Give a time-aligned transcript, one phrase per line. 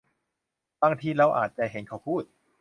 [0.81, 2.23] บางที เราอาจจะเห็นเขาพูด